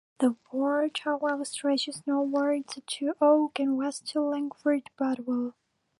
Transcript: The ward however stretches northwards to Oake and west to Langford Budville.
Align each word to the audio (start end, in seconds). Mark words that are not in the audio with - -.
The 0.17 0.35
ward 0.51 0.97
however 1.03 1.45
stretches 1.45 2.01
northwards 2.07 2.79
to 2.83 3.13
Oake 3.21 3.59
and 3.59 3.77
west 3.77 4.07
to 4.07 4.21
Langford 4.21 4.89
Budville. 4.97 5.53